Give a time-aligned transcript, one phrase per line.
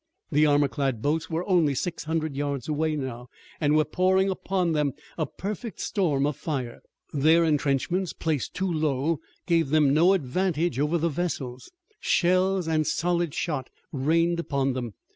[0.31, 3.27] The armor clad boats were only six hundred yards away now,
[3.59, 6.81] and were pouring upon them a perfect storm of fire.
[7.13, 11.69] Their intrenchments, placed too low, gave them no advantage over the vessels.
[11.99, 14.95] Shells and solid shot rained upon them.